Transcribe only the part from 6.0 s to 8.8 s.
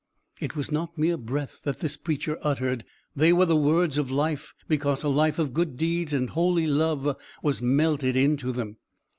and holy love was melted into them.